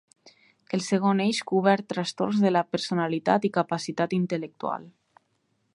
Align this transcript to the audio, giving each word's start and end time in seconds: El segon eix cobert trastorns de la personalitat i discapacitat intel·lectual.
El 0.77 0.81
segon 0.85 1.21
eix 1.25 1.41
cobert 1.51 1.87
trastorns 1.93 2.41
de 2.45 2.53
la 2.55 2.65
personalitat 2.77 3.45
i 3.47 3.49
discapacitat 3.49 4.17
intel·lectual. 4.21 4.89